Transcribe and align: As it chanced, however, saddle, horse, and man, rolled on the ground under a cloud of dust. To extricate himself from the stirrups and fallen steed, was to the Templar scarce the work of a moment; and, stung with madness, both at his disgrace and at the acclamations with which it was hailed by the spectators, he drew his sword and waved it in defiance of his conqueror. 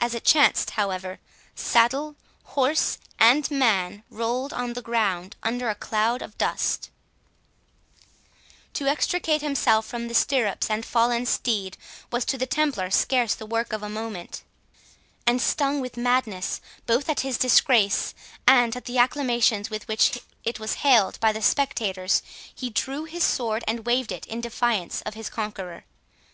As 0.00 0.14
it 0.14 0.24
chanced, 0.24 0.70
however, 0.80 1.18
saddle, 1.54 2.16
horse, 2.56 2.96
and 3.18 3.50
man, 3.50 4.02
rolled 4.08 4.54
on 4.54 4.72
the 4.72 4.80
ground 4.80 5.36
under 5.42 5.68
a 5.68 5.74
cloud 5.74 6.22
of 6.22 6.38
dust. 6.38 6.88
To 8.72 8.86
extricate 8.86 9.42
himself 9.42 9.84
from 9.84 10.08
the 10.08 10.14
stirrups 10.14 10.70
and 10.70 10.86
fallen 10.86 11.26
steed, 11.26 11.76
was 12.10 12.24
to 12.24 12.38
the 12.38 12.46
Templar 12.46 12.90
scarce 12.90 13.34
the 13.34 13.44
work 13.44 13.74
of 13.74 13.82
a 13.82 13.90
moment; 13.90 14.42
and, 15.26 15.38
stung 15.38 15.80
with 15.82 15.98
madness, 15.98 16.62
both 16.86 17.10
at 17.10 17.20
his 17.20 17.36
disgrace 17.36 18.14
and 18.46 18.74
at 18.74 18.86
the 18.86 18.96
acclamations 18.96 19.68
with 19.68 19.86
which 19.86 20.18
it 20.44 20.58
was 20.60 20.76
hailed 20.80 21.20
by 21.20 21.30
the 21.30 21.42
spectators, 21.42 22.22
he 22.54 22.70
drew 22.70 23.04
his 23.04 23.22
sword 23.22 23.64
and 23.68 23.84
waved 23.84 24.12
it 24.12 24.24
in 24.24 24.40
defiance 24.40 25.02
of 25.02 25.12
his 25.12 25.28
conqueror. 25.28 25.84